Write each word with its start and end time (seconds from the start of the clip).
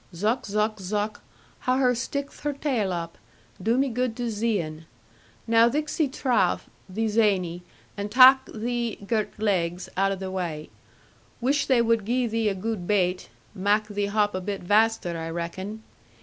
Zuck, 0.15 0.45
zuck, 0.47 0.77
zuck! 0.77 1.19
How 1.59 1.77
her 1.77 1.93
stickth 1.93 2.39
her 2.39 2.53
tail 2.53 2.91
up; 2.91 3.19
do 3.61 3.77
me 3.77 3.87
good 3.87 4.15
to 4.17 4.31
zee 4.31 4.59
un! 4.59 4.85
Now 5.45 5.69
thiccy 5.69 6.11
trough, 6.11 6.67
thee 6.89 7.07
zany, 7.07 7.61
and 7.95 8.09
tak 8.09 8.47
thee 8.51 8.95
girt 9.05 9.37
legs 9.39 9.89
out 9.95 10.11
o' 10.11 10.15
the 10.15 10.31
wai. 10.31 10.69
Wish 11.39 11.67
they 11.67 11.83
wud 11.83 12.07
gie 12.07 12.25
thee 12.25 12.49
a 12.49 12.55
good 12.55 12.87
baite, 12.87 13.27
mak 13.53 13.89
thee 13.89 14.07
hop 14.07 14.33
a 14.33 14.41
bit 14.41 14.63
vaster, 14.63 15.15
I 15.19 15.29
reckon. 15.29 15.83